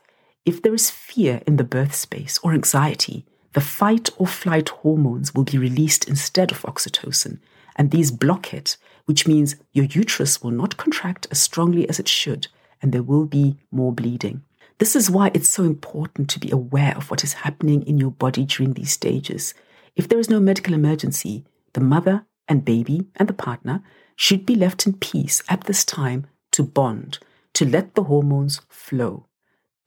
if 0.45 0.61
there 0.61 0.73
is 0.73 0.89
fear 0.89 1.41
in 1.47 1.57
the 1.57 1.63
birth 1.63 1.95
space 1.95 2.39
or 2.43 2.53
anxiety, 2.53 3.25
the 3.53 3.61
fight 3.61 4.09
or 4.17 4.27
flight 4.27 4.69
hormones 4.69 5.33
will 5.33 5.43
be 5.43 5.57
released 5.57 6.07
instead 6.07 6.51
of 6.51 6.61
oxytocin, 6.61 7.39
and 7.75 7.89
these 7.89 8.11
block 8.11 8.53
it, 8.53 8.77
which 9.05 9.27
means 9.27 9.55
your 9.71 9.85
uterus 9.85 10.43
will 10.43 10.51
not 10.51 10.77
contract 10.77 11.27
as 11.31 11.41
strongly 11.41 11.89
as 11.89 11.99
it 11.99 12.07
should, 12.07 12.47
and 12.81 12.91
there 12.91 13.03
will 13.03 13.25
be 13.25 13.57
more 13.71 13.91
bleeding. 13.91 14.43
This 14.79 14.95
is 14.95 15.09
why 15.09 15.31
it's 15.33 15.49
so 15.49 15.63
important 15.63 16.29
to 16.29 16.39
be 16.39 16.51
aware 16.51 16.95
of 16.95 17.09
what 17.09 17.23
is 17.23 17.33
happening 17.33 17.81
in 17.83 17.97
your 17.97 18.11
body 18.11 18.45
during 18.45 18.73
these 18.73 18.91
stages. 18.91 19.53
If 19.95 20.07
there 20.07 20.19
is 20.19 20.29
no 20.29 20.39
medical 20.39 20.73
emergency, 20.73 21.45
the 21.73 21.81
mother 21.81 22.25
and 22.47 22.63
baby 22.63 23.07
and 23.15 23.27
the 23.27 23.33
partner 23.33 23.81
should 24.15 24.45
be 24.45 24.55
left 24.55 24.85
in 24.85 24.93
peace 24.93 25.43
at 25.49 25.65
this 25.65 25.83
time 25.83 26.27
to 26.51 26.63
bond, 26.63 27.19
to 27.53 27.65
let 27.65 27.95
the 27.95 28.03
hormones 28.03 28.61
flow. 28.69 29.25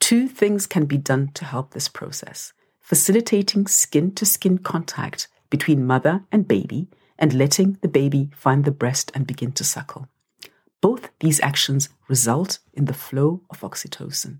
Two 0.00 0.28
things 0.28 0.66
can 0.66 0.86
be 0.86 0.96
done 0.96 1.30
to 1.34 1.44
help 1.44 1.70
this 1.70 1.88
process 1.88 2.52
facilitating 2.80 3.68
skin 3.68 4.12
to 4.12 4.26
skin 4.26 4.58
contact 4.58 5.28
between 5.48 5.86
mother 5.86 6.24
and 6.32 6.48
baby 6.48 6.88
and 7.20 7.32
letting 7.32 7.78
the 7.82 7.88
baby 7.88 8.28
find 8.34 8.64
the 8.64 8.72
breast 8.72 9.12
and 9.14 9.28
begin 9.28 9.52
to 9.52 9.62
suckle. 9.62 10.08
Both 10.80 11.10
these 11.20 11.40
actions 11.40 11.88
result 12.08 12.58
in 12.72 12.86
the 12.86 12.94
flow 12.94 13.42
of 13.50 13.60
oxytocin. 13.60 14.38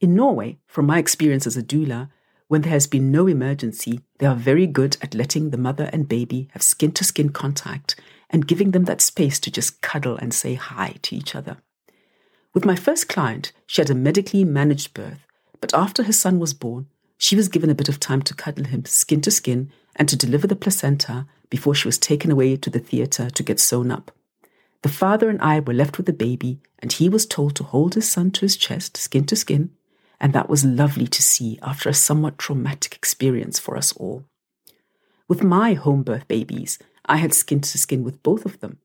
In 0.00 0.14
Norway, 0.14 0.58
from 0.66 0.86
my 0.86 0.98
experience 0.98 1.46
as 1.46 1.56
a 1.56 1.62
doula, 1.62 2.10
when 2.48 2.62
there 2.62 2.72
has 2.72 2.86
been 2.86 3.10
no 3.10 3.26
emergency, 3.26 4.00
they 4.18 4.26
are 4.26 4.34
very 4.34 4.66
good 4.66 4.96
at 5.00 5.14
letting 5.14 5.50
the 5.50 5.56
mother 5.56 5.88
and 5.92 6.08
baby 6.08 6.48
have 6.52 6.62
skin 6.62 6.92
to 6.92 7.04
skin 7.04 7.30
contact 7.30 7.96
and 8.30 8.46
giving 8.46 8.72
them 8.72 8.84
that 8.84 9.00
space 9.00 9.38
to 9.40 9.50
just 9.50 9.80
cuddle 9.80 10.16
and 10.16 10.34
say 10.34 10.54
hi 10.54 10.96
to 11.02 11.16
each 11.16 11.34
other. 11.34 11.58
With 12.52 12.64
my 12.64 12.76
first 12.76 13.08
client, 13.08 13.52
she 13.66 13.80
had 13.80 13.90
a 13.90 13.94
medically 13.94 14.44
managed 14.44 14.92
birth, 14.92 15.26
but 15.60 15.72
after 15.72 16.02
her 16.02 16.12
son 16.12 16.38
was 16.38 16.52
born, 16.52 16.86
she 17.16 17.36
was 17.36 17.48
given 17.48 17.70
a 17.70 17.74
bit 17.74 17.88
of 17.88 17.98
time 17.98 18.22
to 18.22 18.34
cuddle 18.34 18.64
him 18.64 18.84
skin 18.84 19.20
to 19.22 19.30
skin 19.30 19.70
and 19.96 20.08
to 20.08 20.16
deliver 20.16 20.46
the 20.46 20.56
placenta 20.56 21.26
before 21.48 21.74
she 21.74 21.88
was 21.88 21.98
taken 21.98 22.30
away 22.30 22.56
to 22.56 22.70
the 22.70 22.78
theatre 22.78 23.30
to 23.30 23.42
get 23.42 23.58
sewn 23.60 23.90
up. 23.90 24.10
The 24.84 24.90
father 24.90 25.30
and 25.30 25.40
I 25.40 25.60
were 25.60 25.72
left 25.72 25.96
with 25.96 26.04
the 26.04 26.12
baby, 26.12 26.60
and 26.78 26.92
he 26.92 27.08
was 27.08 27.24
told 27.24 27.56
to 27.56 27.64
hold 27.64 27.94
his 27.94 28.06
son 28.06 28.30
to 28.32 28.42
his 28.42 28.54
chest, 28.54 28.98
skin 28.98 29.24
to 29.28 29.34
skin, 29.34 29.70
and 30.20 30.34
that 30.34 30.50
was 30.50 30.62
lovely 30.62 31.06
to 31.06 31.22
see 31.22 31.58
after 31.62 31.88
a 31.88 31.94
somewhat 31.94 32.36
traumatic 32.36 32.94
experience 32.94 33.58
for 33.58 33.78
us 33.78 33.94
all. 33.94 34.26
With 35.26 35.42
my 35.42 35.72
home 35.72 36.02
birth 36.02 36.28
babies, 36.28 36.78
I 37.06 37.16
had 37.16 37.32
skin 37.32 37.62
to 37.62 37.78
skin 37.78 38.04
with 38.04 38.22
both 38.22 38.44
of 38.44 38.60
them, 38.60 38.76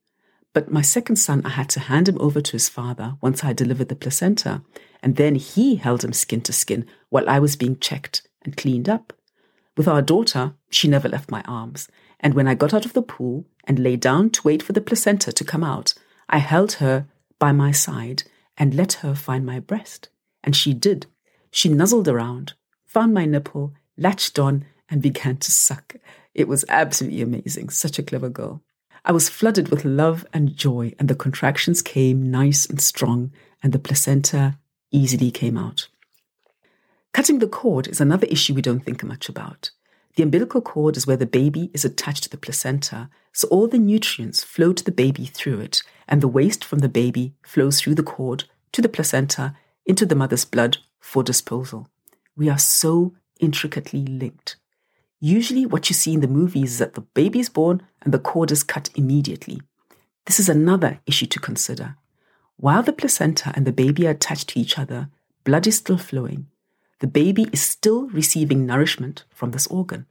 but 0.54 0.72
my 0.72 0.82
second 0.82 1.18
son, 1.18 1.46
I 1.46 1.50
had 1.50 1.68
to 1.72 1.82
hand 1.82 2.08
him 2.08 2.22
over 2.22 2.40
to 2.40 2.52
his 2.54 2.70
father 2.70 3.18
once 3.20 3.44
I 3.44 3.52
delivered 3.52 3.90
the 3.90 3.96
placenta, 3.98 4.62
and 5.04 5.18
then 5.18 5.36
he 5.36 5.76
held 5.76 6.06
him 6.06 6.14
skin 6.14 6.40
to 6.44 6.54
skin 6.54 6.86
while 7.10 7.28
I 7.28 7.40
was 7.40 7.58
being 7.58 7.78
checked 7.78 8.26
and 8.44 8.56
cleaned 8.56 8.88
up. 8.88 9.12
With 9.76 9.90
our 9.90 10.02
daughter, 10.02 10.54
she 10.70 10.88
never 10.88 11.10
left 11.10 11.30
my 11.30 11.42
arms, 11.42 11.90
and 12.20 12.34
when 12.34 12.48
I 12.48 12.56
got 12.56 12.74
out 12.74 12.86
of 12.86 12.94
the 12.94 13.02
pool 13.02 13.46
and 13.64 13.80
lay 13.80 13.96
down 13.96 14.30
to 14.32 14.42
wait 14.44 14.62
for 14.62 14.74
the 14.74 14.82
placenta 14.82 15.32
to 15.32 15.44
come 15.44 15.64
out, 15.64 15.94
I 16.28 16.40
held 16.40 16.74
her 16.74 17.08
by 17.40 17.52
my 17.52 17.72
side 17.72 18.24
and 18.58 18.76
let 18.76 18.94
her 18.94 19.16
find 19.16 19.46
my 19.46 19.60
breast. 19.60 20.10
And 20.44 20.56
she 20.56 20.74
did. 20.74 21.08
She 21.52 21.70
nuzzled 21.70 22.08
around, 22.08 22.54
found 22.86 23.14
my 23.14 23.26
nipple, 23.26 23.74
latched 23.98 24.38
on, 24.38 24.66
and 24.90 25.02
began 25.02 25.38
to 25.38 25.52
suck. 25.52 25.96
It 26.34 26.48
was 26.48 26.66
absolutely 26.68 27.22
amazing. 27.22 27.70
Such 27.70 28.00
a 28.00 28.04
clever 28.04 28.30
girl. 28.30 28.62
I 29.06 29.12
was 29.12 29.30
flooded 29.30 29.70
with 29.70 29.86
love 29.86 30.26
and 30.34 30.56
joy, 30.56 30.94
and 31.00 31.08
the 31.08 31.16
contractions 31.16 31.82
came 31.82 32.30
nice 32.30 32.66
and 32.66 32.82
strong, 32.82 33.32
and 33.64 33.72
the 33.72 33.80
placenta 33.80 34.58
easily 34.92 35.32
came 35.32 35.58
out. 35.58 35.88
Cutting 37.14 37.40
the 37.40 37.48
cord 37.48 37.88
is 37.88 38.02
another 38.02 38.28
issue 38.28 38.54
we 38.54 38.62
don't 38.62 38.82
think 38.82 39.04
much 39.04 39.30
about. 39.30 39.72
The 40.16 40.24
umbilical 40.24 40.62
cord 40.62 40.98
is 40.98 41.08
where 41.08 41.18
the 41.18 41.26
baby 41.26 41.70
is 41.74 41.86
attached 41.86 42.24
to 42.24 42.30
the 42.30 42.38
placenta, 42.38 43.10
so 43.32 43.48
all 43.50 43.68
the 43.68 43.78
nutrients 43.78 44.44
flow 44.44 44.74
to 44.74 44.84
the 44.84 44.92
baby 44.92 45.26
through 45.26 45.60
it, 45.60 45.82
and 46.08 46.22
the 46.22 46.28
waste 46.28 46.64
from 46.64 46.80
the 46.80 46.90
baby 46.90 47.34
flows 47.44 47.80
through 47.80 47.96
the 47.96 48.04
cord 48.04 48.46
to 48.72 48.82
the 48.82 48.90
placenta 48.90 49.56
into 49.86 50.06
the 50.06 50.16
mother's 50.16 50.46
blood 50.46 50.78
for 51.00 51.24
disposal. 51.24 51.88
We 52.36 52.50
are 52.50 52.60
so 52.60 53.14
intricately 53.40 54.06
linked. 54.06 54.58
Usually, 55.20 55.66
what 55.66 55.90
you 55.90 55.94
see 55.94 56.14
in 56.14 56.22
the 56.22 56.28
movies 56.28 56.74
is 56.74 56.80
that 56.80 56.94
the 56.94 57.02
baby 57.02 57.40
is 57.40 57.50
born 57.50 57.82
and 58.02 58.14
the 58.14 58.20
cord 58.20 58.52
is 58.52 58.64
cut 58.64 58.90
immediately. 58.96 59.62
This 60.26 60.40
is 60.40 60.50
another 60.50 61.00
issue 61.06 61.26
to 61.28 61.40
consider. 61.40 61.96
While 62.58 62.84
the 62.84 62.94
placenta 62.94 63.52
and 63.56 63.66
the 63.66 63.72
baby 63.72 64.08
are 64.08 64.12
attached 64.12 64.50
to 64.50 64.60
each 64.60 64.78
other, 64.78 65.10
blood 65.44 65.66
is 65.68 65.78
still 65.78 65.98
flowing. 65.98 66.48
The 67.00 67.08
baby 67.08 67.48
is 67.52 67.62
still 67.62 68.08
receiving 68.10 68.66
nourishment 68.66 69.24
from 69.30 69.52
this 69.52 69.68
organ. 69.68 70.06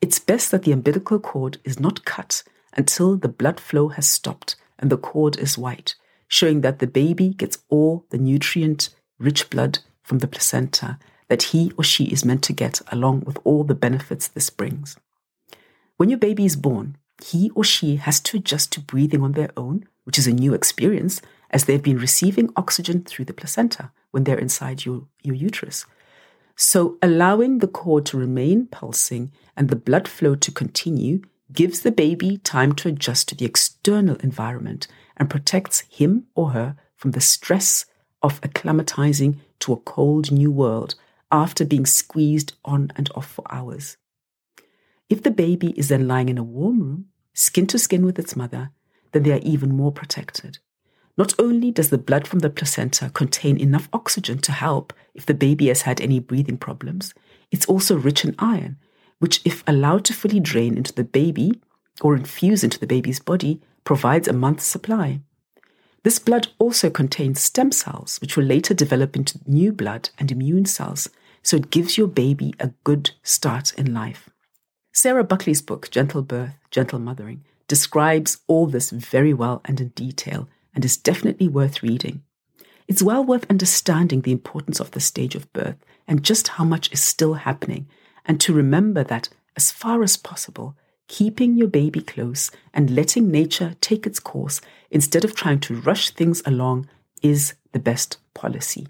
It's 0.00 0.18
best 0.18 0.50
that 0.50 0.62
the 0.62 0.72
umbilical 0.72 1.18
cord 1.18 1.58
is 1.64 1.78
not 1.78 2.04
cut 2.04 2.42
until 2.72 3.16
the 3.16 3.28
blood 3.28 3.60
flow 3.60 3.88
has 3.88 4.06
stopped 4.06 4.56
and 4.78 4.90
the 4.90 4.96
cord 4.96 5.38
is 5.38 5.58
white, 5.58 5.94
showing 6.28 6.62
that 6.62 6.78
the 6.78 6.86
baby 6.86 7.30
gets 7.30 7.58
all 7.68 8.06
the 8.10 8.18
nutrient 8.18 8.88
rich 9.18 9.50
blood 9.50 9.80
from 10.02 10.18
the 10.18 10.26
placenta 10.26 10.98
that 11.28 11.44
he 11.44 11.72
or 11.76 11.84
she 11.84 12.04
is 12.04 12.24
meant 12.24 12.42
to 12.44 12.52
get 12.52 12.80
along 12.88 13.20
with 13.20 13.38
all 13.44 13.64
the 13.64 13.74
benefits 13.74 14.28
this 14.28 14.50
brings. 14.50 14.96
When 15.96 16.08
your 16.08 16.18
baby 16.18 16.44
is 16.44 16.56
born, 16.56 16.96
he 17.22 17.50
or 17.54 17.64
she 17.64 17.96
has 17.96 18.20
to 18.20 18.38
adjust 18.38 18.72
to 18.72 18.80
breathing 18.80 19.22
on 19.22 19.32
their 19.32 19.50
own, 19.56 19.86
which 20.04 20.18
is 20.18 20.26
a 20.26 20.32
new 20.32 20.54
experience 20.54 21.22
as 21.50 21.64
they've 21.64 21.82
been 21.82 21.98
receiving 21.98 22.52
oxygen 22.56 23.04
through 23.04 23.26
the 23.26 23.32
placenta 23.32 23.92
when 24.10 24.24
they're 24.24 24.38
inside 24.38 24.84
your, 24.84 25.06
your 25.22 25.34
uterus. 25.34 25.86
So, 26.56 26.98
allowing 27.02 27.58
the 27.58 27.68
cord 27.68 28.06
to 28.06 28.16
remain 28.16 28.66
pulsing 28.66 29.32
and 29.56 29.68
the 29.68 29.76
blood 29.76 30.06
flow 30.06 30.34
to 30.36 30.52
continue 30.52 31.22
gives 31.52 31.80
the 31.80 31.90
baby 31.90 32.38
time 32.38 32.74
to 32.76 32.88
adjust 32.88 33.28
to 33.28 33.34
the 33.34 33.44
external 33.44 34.16
environment 34.16 34.86
and 35.16 35.30
protects 35.30 35.80
him 35.90 36.26
or 36.34 36.50
her 36.50 36.76
from 36.96 37.12
the 37.12 37.20
stress 37.20 37.86
of 38.22 38.40
acclimatizing 38.40 39.38
to 39.60 39.72
a 39.72 39.76
cold 39.76 40.30
new 40.30 40.50
world 40.50 40.94
after 41.30 41.64
being 41.64 41.86
squeezed 41.86 42.54
on 42.64 42.92
and 42.96 43.10
off 43.14 43.26
for 43.26 43.44
hours. 43.50 43.96
If 45.08 45.22
the 45.22 45.30
baby 45.30 45.70
is 45.78 45.88
then 45.88 46.08
lying 46.08 46.28
in 46.28 46.38
a 46.38 46.42
warm 46.42 46.80
room, 46.80 47.06
skin 47.34 47.66
to 47.68 47.78
skin 47.78 48.04
with 48.06 48.18
its 48.18 48.36
mother, 48.36 48.70
then 49.12 49.24
they 49.24 49.32
are 49.32 49.40
even 49.42 49.76
more 49.76 49.92
protected. 49.92 50.58
Not 51.16 51.32
only 51.38 51.70
does 51.70 51.90
the 51.90 51.98
blood 51.98 52.26
from 52.26 52.40
the 52.40 52.50
placenta 52.50 53.10
contain 53.10 53.56
enough 53.56 53.88
oxygen 53.92 54.38
to 54.38 54.52
help 54.52 54.92
if 55.14 55.26
the 55.26 55.34
baby 55.34 55.68
has 55.68 55.82
had 55.82 56.00
any 56.00 56.18
breathing 56.18 56.56
problems, 56.56 57.14
it's 57.52 57.66
also 57.66 57.96
rich 57.96 58.24
in 58.24 58.34
iron, 58.38 58.78
which, 59.20 59.40
if 59.44 59.62
allowed 59.66 60.04
to 60.06 60.12
fully 60.12 60.40
drain 60.40 60.76
into 60.76 60.92
the 60.92 61.04
baby 61.04 61.60
or 62.00 62.16
infuse 62.16 62.64
into 62.64 62.80
the 62.80 62.86
baby's 62.86 63.20
body, 63.20 63.60
provides 63.84 64.26
a 64.26 64.32
month's 64.32 64.64
supply. 64.64 65.20
This 66.02 66.18
blood 66.18 66.48
also 66.58 66.90
contains 66.90 67.40
stem 67.40 67.70
cells, 67.70 68.18
which 68.20 68.36
will 68.36 68.44
later 68.44 68.74
develop 68.74 69.14
into 69.14 69.38
new 69.46 69.72
blood 69.72 70.10
and 70.18 70.32
immune 70.32 70.66
cells, 70.66 71.08
so 71.42 71.56
it 71.56 71.70
gives 71.70 71.96
your 71.96 72.08
baby 72.08 72.54
a 72.58 72.72
good 72.82 73.12
start 73.22 73.72
in 73.74 73.94
life. 73.94 74.28
Sarah 74.92 75.24
Buckley's 75.24 75.62
book, 75.62 75.90
Gentle 75.90 76.22
Birth, 76.22 76.56
Gentle 76.70 76.98
Mothering, 76.98 77.44
describes 77.68 78.38
all 78.48 78.66
this 78.66 78.90
very 78.90 79.32
well 79.32 79.60
and 79.64 79.80
in 79.80 79.88
detail 79.88 80.48
and 80.74 80.84
is 80.84 80.96
definitely 80.96 81.48
worth 81.48 81.82
reading. 81.82 82.22
It's 82.86 83.02
well 83.02 83.24
worth 83.24 83.50
understanding 83.50 84.20
the 84.20 84.32
importance 84.32 84.80
of 84.80 84.90
the 84.90 85.00
stage 85.00 85.34
of 85.34 85.52
birth 85.52 85.76
and 86.06 86.22
just 86.22 86.48
how 86.48 86.64
much 86.64 86.92
is 86.92 87.00
still 87.00 87.34
happening, 87.34 87.86
and 88.26 88.40
to 88.40 88.52
remember 88.52 89.02
that, 89.04 89.28
as 89.56 89.70
far 89.70 90.02
as 90.02 90.16
possible, 90.16 90.76
keeping 91.08 91.56
your 91.56 91.68
baby 91.68 92.00
close 92.00 92.50
and 92.72 92.90
letting 92.90 93.30
nature 93.30 93.76
take 93.80 94.06
its 94.06 94.18
course 94.18 94.60
instead 94.90 95.24
of 95.24 95.34
trying 95.34 95.60
to 95.60 95.80
rush 95.80 96.10
things 96.10 96.42
along 96.44 96.88
is 97.22 97.54
the 97.72 97.78
best 97.78 98.18
policy. 98.34 98.86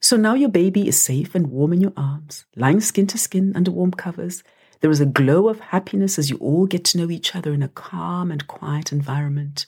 So 0.00 0.16
now 0.16 0.34
your 0.34 0.48
baby 0.48 0.88
is 0.88 1.00
safe 1.00 1.34
and 1.34 1.46
warm 1.46 1.72
in 1.72 1.80
your 1.80 1.92
arms, 1.96 2.44
lying 2.56 2.80
skin 2.80 3.06
to 3.08 3.18
skin 3.18 3.52
under 3.54 3.70
warm 3.70 3.92
covers. 3.92 4.42
There 4.80 4.90
is 4.90 5.00
a 5.00 5.06
glow 5.06 5.48
of 5.48 5.60
happiness 5.60 6.18
as 6.18 6.28
you 6.28 6.36
all 6.38 6.66
get 6.66 6.84
to 6.86 6.98
know 6.98 7.10
each 7.10 7.36
other 7.36 7.54
in 7.54 7.62
a 7.62 7.68
calm 7.68 8.32
and 8.32 8.46
quiet 8.48 8.90
environment. 8.90 9.64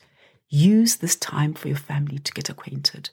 Use 0.49 0.97
this 0.97 1.15
time 1.15 1.53
for 1.53 1.67
your 1.67 1.77
family 1.77 2.19
to 2.19 2.33
get 2.33 2.49
acquainted. 2.49 3.09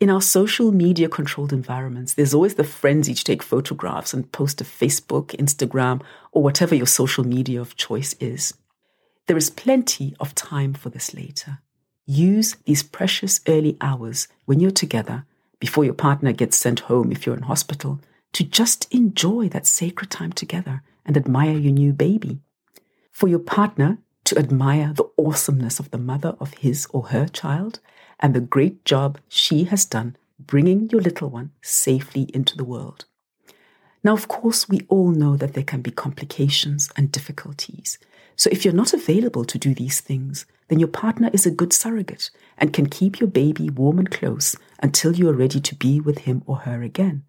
In 0.00 0.10
our 0.10 0.22
social 0.22 0.72
media 0.72 1.08
controlled 1.08 1.52
environments, 1.52 2.14
there's 2.14 2.32
always 2.32 2.54
the 2.54 2.64
frenzy 2.64 3.14
to 3.14 3.24
take 3.24 3.42
photographs 3.42 4.14
and 4.14 4.32
post 4.32 4.58
to 4.58 4.64
Facebook, 4.64 5.36
Instagram, 5.36 6.02
or 6.32 6.42
whatever 6.42 6.74
your 6.74 6.86
social 6.86 7.24
media 7.24 7.60
of 7.60 7.76
choice 7.76 8.14
is. 8.14 8.54
There 9.26 9.36
is 9.36 9.50
plenty 9.50 10.16
of 10.18 10.34
time 10.34 10.72
for 10.72 10.88
this 10.88 11.14
later. 11.14 11.58
Use 12.06 12.56
these 12.64 12.82
precious 12.82 13.40
early 13.46 13.76
hours 13.80 14.26
when 14.46 14.58
you're 14.58 14.70
together 14.70 15.26
before 15.60 15.84
your 15.84 15.94
partner 15.94 16.32
gets 16.32 16.56
sent 16.56 16.80
home 16.80 17.12
if 17.12 17.26
you're 17.26 17.36
in 17.36 17.42
hospital, 17.42 18.00
to 18.32 18.42
just 18.42 18.92
enjoy 18.92 19.48
that 19.50 19.66
sacred 19.66 20.10
time 20.10 20.32
together 20.32 20.82
and 21.04 21.16
admire 21.16 21.58
your 21.58 21.72
new 21.72 21.92
baby. 21.92 22.40
For 23.12 23.28
your 23.28 23.38
partner 23.38 23.98
to 24.30 24.38
admire 24.38 24.92
the 24.94 25.10
awesomeness 25.18 25.80
of 25.80 25.90
the 25.90 25.98
mother 25.98 26.36
of 26.38 26.54
his 26.54 26.86
or 26.92 27.08
her 27.08 27.26
child 27.26 27.80
and 28.20 28.32
the 28.32 28.40
great 28.40 28.84
job 28.84 29.18
she 29.28 29.64
has 29.64 29.84
done 29.84 30.16
bringing 30.38 30.88
your 30.90 31.00
little 31.00 31.28
one 31.28 31.50
safely 31.62 32.30
into 32.32 32.56
the 32.56 32.64
world. 32.64 33.06
Now, 34.04 34.12
of 34.12 34.28
course, 34.28 34.68
we 34.68 34.86
all 34.88 35.10
know 35.10 35.36
that 35.36 35.54
there 35.54 35.64
can 35.64 35.82
be 35.82 35.90
complications 35.90 36.90
and 36.96 37.10
difficulties. 37.10 37.98
So, 38.36 38.48
if 38.52 38.64
you're 38.64 38.72
not 38.72 38.94
available 38.94 39.44
to 39.44 39.58
do 39.58 39.74
these 39.74 40.00
things, 40.00 40.46
then 40.68 40.78
your 40.78 40.88
partner 40.88 41.28
is 41.32 41.44
a 41.44 41.50
good 41.50 41.72
surrogate 41.72 42.30
and 42.56 42.72
can 42.72 42.86
keep 42.88 43.18
your 43.18 43.28
baby 43.28 43.68
warm 43.68 43.98
and 43.98 44.10
close 44.12 44.54
until 44.78 45.16
you 45.16 45.28
are 45.28 45.34
ready 45.34 45.60
to 45.60 45.74
be 45.74 46.00
with 46.00 46.18
him 46.18 46.44
or 46.46 46.58
her 46.58 46.82
again. 46.82 47.24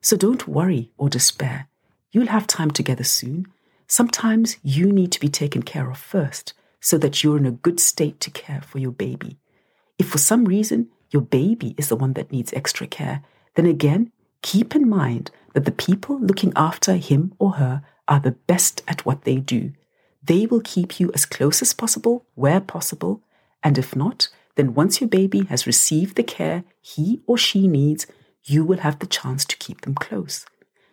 So 0.00 0.16
don't 0.16 0.48
worry 0.48 0.90
or 0.96 1.10
despair. 1.10 1.68
You'll 2.12 2.28
have 2.28 2.46
time 2.46 2.70
together 2.70 3.04
soon. 3.04 3.46
Sometimes 3.86 4.56
you 4.62 4.90
need 4.92 5.12
to 5.12 5.20
be 5.20 5.28
taken 5.28 5.62
care 5.62 5.90
of 5.90 5.98
first 5.98 6.52
so 6.80 6.98
that 6.98 7.22
you're 7.22 7.36
in 7.38 7.46
a 7.46 7.50
good 7.50 7.80
state 7.80 8.20
to 8.20 8.30
care 8.30 8.60
for 8.62 8.78
your 8.78 8.92
baby. 8.92 9.38
If 9.98 10.08
for 10.08 10.18
some 10.18 10.44
reason 10.44 10.88
your 11.10 11.22
baby 11.22 11.74
is 11.78 11.88
the 11.88 11.96
one 11.96 12.12
that 12.14 12.32
needs 12.32 12.52
extra 12.52 12.86
care, 12.86 13.22
then 13.54 13.66
again, 13.66 14.12
keep 14.42 14.74
in 14.74 14.88
mind 14.88 15.30
that 15.54 15.64
the 15.64 15.72
people 15.72 16.20
looking 16.20 16.52
after 16.54 16.94
him 16.96 17.32
or 17.38 17.52
her 17.52 17.82
are 18.06 18.20
the 18.20 18.32
best 18.32 18.82
at 18.86 19.06
what 19.06 19.24
they 19.24 19.36
do. 19.36 19.72
They 20.22 20.46
will 20.46 20.60
keep 20.60 21.00
you 21.00 21.10
as 21.14 21.24
close 21.24 21.62
as 21.62 21.72
possible, 21.72 22.26
where 22.34 22.60
possible, 22.60 23.22
And 23.66 23.78
if 23.78 23.96
not, 23.96 24.28
then 24.54 24.74
once 24.74 25.00
your 25.00 25.08
baby 25.08 25.44
has 25.46 25.66
received 25.66 26.14
the 26.14 26.22
care 26.22 26.62
he 26.80 27.20
or 27.26 27.36
she 27.36 27.66
needs, 27.66 28.06
you 28.44 28.64
will 28.64 28.78
have 28.78 29.00
the 29.00 29.06
chance 29.06 29.44
to 29.44 29.56
keep 29.56 29.80
them 29.80 29.94
close. 29.94 30.46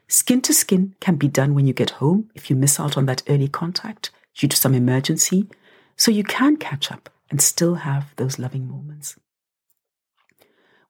Skin 0.07 0.41
to 0.41 0.53
skin 0.53 0.95
can 0.99 1.15
be 1.15 1.27
done 1.27 1.55
when 1.55 1.65
you 1.65 1.73
get 1.73 1.91
home 1.91 2.29
if 2.35 2.49
you 2.49 2.55
miss 2.55 2.79
out 2.79 2.97
on 2.97 3.05
that 3.05 3.23
early 3.27 3.47
contact 3.47 4.11
due 4.35 4.47
to 4.47 4.57
some 4.57 4.73
emergency, 4.73 5.47
so 5.95 6.11
you 6.11 6.23
can 6.23 6.57
catch 6.57 6.91
up 6.91 7.09
and 7.29 7.41
still 7.41 7.75
have 7.75 8.13
those 8.15 8.39
loving 8.39 8.67
moments. 8.67 9.15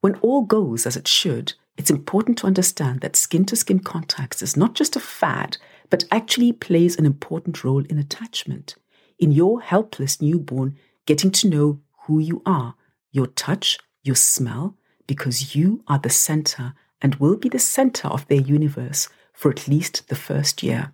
When 0.01 0.15
all 0.15 0.41
goes 0.41 0.85
as 0.85 0.97
it 0.97 1.07
should, 1.07 1.53
it's 1.77 1.89
important 1.89 2.37
to 2.39 2.47
understand 2.47 3.01
that 3.01 3.15
skin 3.15 3.45
to 3.45 3.55
skin 3.55 3.79
contact 3.79 4.41
is 4.41 4.57
not 4.57 4.75
just 4.75 4.95
a 4.95 4.99
fad, 4.99 5.57
but 5.89 6.03
actually 6.11 6.51
plays 6.51 6.97
an 6.97 7.05
important 7.05 7.63
role 7.63 7.83
in 7.85 7.97
attachment, 7.97 8.75
in 9.17 9.31
your 9.31 9.61
helpless 9.61 10.21
newborn 10.21 10.77
getting 11.05 11.31
to 11.31 11.49
know 11.49 11.79
who 12.05 12.19
you 12.19 12.41
are, 12.45 12.75
your 13.11 13.27
touch, 13.27 13.77
your 14.03 14.15
smell, 14.15 14.75
because 15.07 15.55
you 15.55 15.83
are 15.87 15.99
the 15.99 16.09
center 16.09 16.73
and 17.03 17.15
will 17.15 17.35
be 17.35 17.49
the 17.49 17.59
center 17.59 18.07
of 18.07 18.25
their 18.27 18.39
universe 18.39 19.09
for 19.33 19.51
at 19.51 19.67
least 19.67 20.07
the 20.07 20.15
first 20.15 20.63
year. 20.63 20.93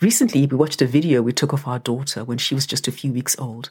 Recently, 0.00 0.46
we 0.46 0.56
watched 0.56 0.80
a 0.80 0.86
video 0.86 1.20
we 1.20 1.32
took 1.32 1.52
of 1.52 1.66
our 1.66 1.78
daughter 1.78 2.24
when 2.24 2.38
she 2.38 2.54
was 2.54 2.66
just 2.66 2.88
a 2.88 2.92
few 2.92 3.12
weeks 3.12 3.38
old. 3.38 3.70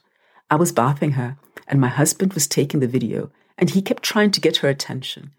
I 0.50 0.56
was 0.56 0.72
bathing 0.72 1.12
her, 1.14 1.38
and 1.68 1.80
my 1.80 1.88
husband 1.88 2.34
was 2.34 2.48
taking 2.48 2.82
the 2.82 2.88
video, 2.88 3.32
and 3.58 3.70
he 3.70 3.82
kept 3.82 4.04
trying 4.04 4.32
to 4.32 4.42
get 4.42 4.58
her 4.58 4.70
attention. 4.70 5.32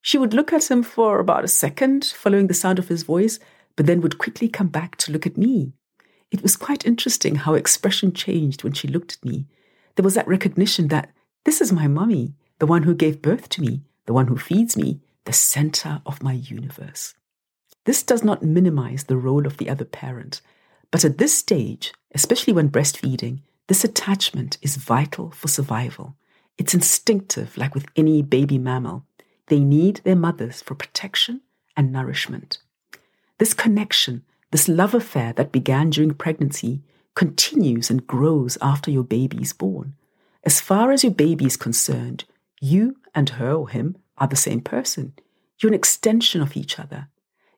She 0.00 0.18
would 0.18 0.34
look 0.34 0.52
at 0.52 0.70
him 0.70 0.82
for 0.82 1.18
about 1.18 1.44
a 1.44 1.48
second, 1.48 2.04
following 2.04 2.46
the 2.46 2.54
sound 2.54 2.78
of 2.78 2.88
his 2.88 3.02
voice, 3.02 3.38
but 3.76 3.86
then 3.86 4.00
would 4.00 4.18
quickly 4.18 4.48
come 4.48 4.68
back 4.68 4.96
to 4.96 5.12
look 5.12 5.26
at 5.26 5.38
me. 5.38 5.72
It 6.30 6.42
was 6.42 6.56
quite 6.56 6.86
interesting 6.86 7.36
how 7.36 7.54
expression 7.54 8.12
changed 8.12 8.64
when 8.64 8.72
she 8.72 8.88
looked 8.88 9.14
at 9.14 9.24
me. 9.24 9.46
There 9.96 10.04
was 10.04 10.14
that 10.14 10.26
recognition 10.26 10.88
that 10.88 11.12
this 11.44 11.60
is 11.60 11.72
my 11.72 11.86
mummy, 11.86 12.34
the 12.58 12.66
one 12.66 12.84
who 12.84 12.94
gave 12.94 13.22
birth 13.22 13.48
to 13.50 13.60
me, 13.60 13.82
the 14.06 14.12
one 14.12 14.28
who 14.28 14.36
feeds 14.36 14.76
me, 14.76 15.00
the 15.24 15.32
center 15.32 16.02
of 16.06 16.22
my 16.22 16.32
universe. 16.32 17.14
This 17.84 18.02
does 18.02 18.22
not 18.22 18.42
minimize 18.42 19.04
the 19.04 19.16
role 19.16 19.46
of 19.46 19.56
the 19.56 19.68
other 19.68 19.84
parent, 19.84 20.40
but 20.90 21.04
at 21.04 21.18
this 21.18 21.36
stage, 21.36 21.92
especially 22.14 22.52
when 22.52 22.70
breastfeeding, 22.70 23.40
this 23.68 23.84
attachment 23.84 24.58
is 24.62 24.76
vital 24.76 25.30
for 25.30 25.48
survival. 25.48 26.14
It's 26.58 26.74
instinctive, 26.74 27.56
like 27.56 27.74
with 27.74 27.86
any 27.96 28.22
baby 28.22 28.58
mammal. 28.58 29.04
They 29.46 29.60
need 29.60 30.00
their 30.04 30.16
mothers 30.16 30.62
for 30.62 30.74
protection 30.74 31.40
and 31.76 31.92
nourishment. 31.92 32.58
This 33.38 33.54
connection, 33.54 34.24
this 34.50 34.68
love 34.68 34.94
affair 34.94 35.32
that 35.34 35.52
began 35.52 35.90
during 35.90 36.14
pregnancy, 36.14 36.82
continues 37.14 37.90
and 37.90 38.06
grows 38.06 38.58
after 38.60 38.90
your 38.90 39.04
baby 39.04 39.38
is 39.38 39.52
born. 39.52 39.94
As 40.44 40.60
far 40.60 40.92
as 40.92 41.02
your 41.02 41.12
baby 41.12 41.46
is 41.46 41.56
concerned, 41.56 42.24
you 42.60 42.96
and 43.14 43.30
her 43.30 43.52
or 43.52 43.68
him 43.68 43.96
are 44.22 44.28
the 44.28 44.36
same 44.36 44.60
person. 44.60 45.12
You're 45.58 45.72
an 45.72 45.78
extension 45.78 46.40
of 46.40 46.56
each 46.56 46.78
other. 46.78 47.08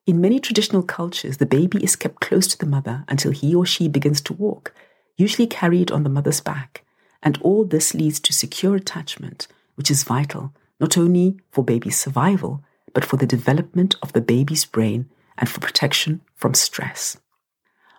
In 0.06 0.20
many 0.20 0.40
traditional 0.40 0.82
cultures, 0.82 1.36
the 1.36 1.46
baby 1.46 1.84
is 1.84 1.94
kept 1.94 2.22
close 2.22 2.46
to 2.48 2.58
the 2.58 2.66
mother 2.66 3.04
until 3.06 3.32
he 3.32 3.54
or 3.54 3.66
she 3.66 3.86
begins 3.86 4.22
to 4.22 4.32
walk, 4.32 4.72
usually 5.18 5.46
carried 5.46 5.90
on 5.90 6.04
the 6.04 6.08
mother's 6.08 6.40
back. 6.40 6.82
And 7.22 7.38
all 7.42 7.64
this 7.64 7.92
leads 7.92 8.18
to 8.20 8.32
secure 8.32 8.74
attachment, 8.74 9.46
which 9.74 9.90
is 9.90 10.04
vital 10.04 10.54
not 10.80 10.96
only 10.96 11.38
for 11.50 11.62
baby's 11.62 11.98
survival, 11.98 12.62
but 12.94 13.04
for 13.04 13.16
the 13.16 13.26
development 13.26 13.94
of 14.02 14.12
the 14.12 14.20
baby's 14.20 14.64
brain 14.64 15.08
and 15.36 15.48
for 15.48 15.60
protection 15.60 16.22
from 16.34 16.54
stress. 16.54 17.18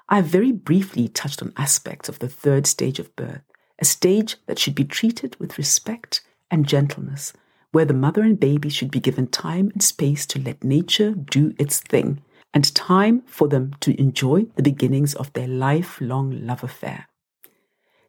I 0.10 0.17
have 0.17 0.25
very 0.25 0.51
briefly 0.51 1.08
touched 1.08 1.41
on 1.41 1.54
aspects 1.56 2.10
of 2.10 2.19
the 2.19 2.30
third 2.30 2.67
stage 2.67 2.99
of 2.99 3.15
birth, 3.15 3.41
a 3.80 3.86
stage 3.86 4.38
that 4.47 4.60
should 4.60 4.75
be 4.75 4.86
treated 4.86 5.36
with 5.39 5.58
respect 5.58 6.21
and 6.51 6.67
gentleness, 6.67 7.34
where 7.75 7.83
the 7.83 7.93
mother 7.93 8.21
and 8.21 8.39
baby 8.39 8.69
should 8.69 8.89
be 8.89 9.01
given 9.01 9.27
time 9.27 9.69
and 9.73 9.83
space 9.83 10.25
to 10.25 10.39
let 10.39 10.63
nature 10.63 11.11
do 11.11 11.53
its 11.59 11.81
thing, 11.81 12.21
and 12.53 12.73
time 12.73 13.21
for 13.25 13.49
them 13.49 13.75
to 13.81 13.99
enjoy 13.99 14.45
the 14.55 14.63
beginnings 14.63 15.13
of 15.15 15.33
their 15.33 15.49
lifelong 15.49 16.45
love 16.45 16.63
affair. 16.63 17.05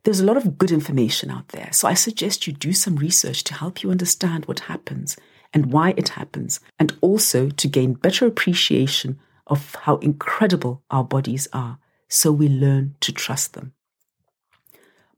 There's 0.05 0.20
a 0.20 0.24
lot 0.24 0.37
of 0.37 0.57
good 0.57 0.70
information 0.70 1.33
out 1.33 1.48
there, 1.48 1.70
so 1.72 1.88
I 1.88 1.94
suggest 1.94 2.46
you 2.46 2.52
do 2.52 2.72
some 2.72 2.94
research 2.94 3.42
to 3.42 3.55
help 3.55 3.83
you 3.83 3.90
understand 3.90 4.46
what 4.46 4.70
happens 4.70 5.16
and 5.52 5.72
why 5.72 5.94
it 5.96 6.11
happens, 6.11 6.61
and 6.79 6.96
also 7.00 7.48
to 7.50 7.66
gain 7.66 7.94
better 7.94 8.24
appreciation 8.24 9.18
of 9.48 9.74
how 9.83 9.96
incredible 9.96 10.85
our 10.92 11.02
bodies 11.02 11.48
are, 11.52 11.81
so 12.09 12.31
we 12.31 12.48
learn 12.48 12.94
to 13.00 13.11
trust 13.11 13.55
them. 13.55 13.72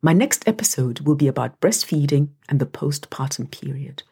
My 0.00 0.14
next 0.14 0.48
episode 0.48 1.00
will 1.00 1.16
be 1.16 1.28
about 1.28 1.60
breastfeeding 1.60 2.30
and 2.48 2.58
the 2.58 2.64
postpartum 2.64 3.50
period. 3.50 4.04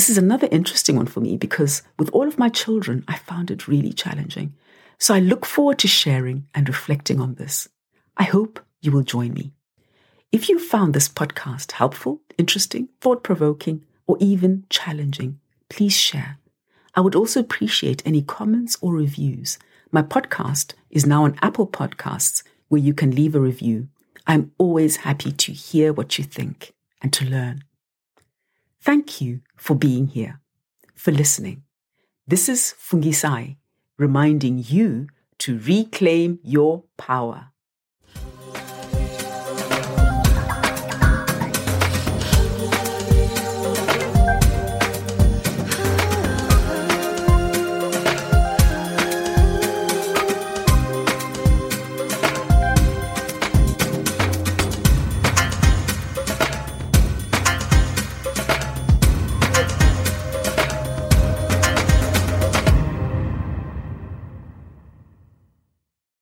This 0.00 0.08
is 0.08 0.16
another 0.16 0.48
interesting 0.50 0.96
one 0.96 1.08
for 1.08 1.20
me 1.20 1.36
because 1.36 1.82
with 1.98 2.08
all 2.14 2.26
of 2.26 2.38
my 2.38 2.48
children, 2.48 3.04
I 3.06 3.18
found 3.18 3.50
it 3.50 3.68
really 3.68 3.92
challenging. 3.92 4.54
So 4.96 5.12
I 5.12 5.18
look 5.18 5.44
forward 5.44 5.78
to 5.80 5.88
sharing 5.88 6.46
and 6.54 6.66
reflecting 6.66 7.20
on 7.20 7.34
this. 7.34 7.68
I 8.16 8.22
hope 8.22 8.60
you 8.80 8.92
will 8.92 9.02
join 9.02 9.34
me. 9.34 9.52
If 10.32 10.48
you 10.48 10.58
found 10.58 10.94
this 10.94 11.06
podcast 11.06 11.72
helpful, 11.72 12.22
interesting, 12.38 12.88
thought 13.02 13.22
provoking, 13.22 13.84
or 14.06 14.16
even 14.20 14.64
challenging, 14.70 15.38
please 15.68 15.98
share. 15.98 16.38
I 16.94 17.02
would 17.02 17.14
also 17.14 17.38
appreciate 17.38 18.02
any 18.06 18.22
comments 18.22 18.78
or 18.80 18.94
reviews. 18.94 19.58
My 19.92 20.00
podcast 20.00 20.72
is 20.88 21.04
now 21.04 21.24
on 21.24 21.38
Apple 21.42 21.66
Podcasts, 21.66 22.42
where 22.68 22.80
you 22.80 22.94
can 22.94 23.10
leave 23.10 23.34
a 23.34 23.40
review. 23.40 23.88
I'm 24.26 24.52
always 24.56 25.04
happy 25.04 25.32
to 25.32 25.52
hear 25.52 25.92
what 25.92 26.16
you 26.16 26.24
think 26.24 26.72
and 27.02 27.12
to 27.12 27.26
learn. 27.26 27.64
Thank 28.82 29.20
you 29.20 29.40
for 29.60 29.76
being 29.76 30.06
here, 30.06 30.40
for 30.94 31.12
listening. 31.12 31.62
This 32.26 32.48
is 32.48 32.74
Fungisai 32.80 33.56
reminding 33.98 34.64
you 34.66 35.08
to 35.38 35.58
reclaim 35.58 36.38
your 36.42 36.84
power. 36.96 37.52